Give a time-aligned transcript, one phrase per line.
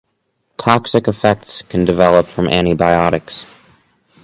[0.57, 3.45] Toxic effects can develop from antibiotics.